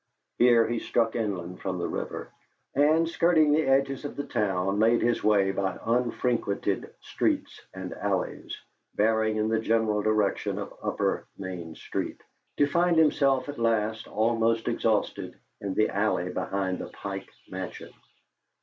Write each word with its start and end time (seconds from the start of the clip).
Here 0.39 0.65
he 0.67 0.79
struck 0.79 1.15
inland 1.15 1.61
from 1.61 1.77
the 1.77 1.87
river, 1.87 2.31
and, 2.73 3.07
skirting 3.07 3.51
the 3.51 3.67
edges 3.67 4.03
of 4.03 4.15
the 4.15 4.23
town, 4.25 4.79
made 4.79 4.99
his 5.03 5.23
way 5.23 5.51
by 5.51 5.77
unfrequented 5.85 6.91
streets 7.01 7.61
and 7.71 7.93
alleys, 7.93 8.57
bearing 8.95 9.37
in 9.37 9.47
the 9.47 9.59
general 9.59 10.01
direction 10.01 10.57
of 10.57 10.73
upper 10.81 11.27
Main 11.37 11.75
Street, 11.75 12.19
to 12.57 12.65
find 12.65 12.97
himself 12.97 13.47
at 13.47 13.59
last, 13.59 14.07
almost 14.07 14.67
exhausted, 14.67 15.37
in 15.59 15.75
the 15.75 15.89
alley 15.89 16.31
behind 16.33 16.79
the 16.79 16.87
Pike 16.89 17.29
Mansion. 17.47 17.91